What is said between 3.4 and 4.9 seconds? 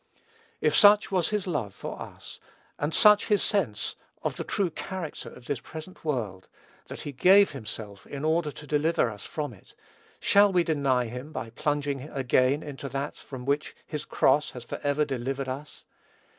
sense of the true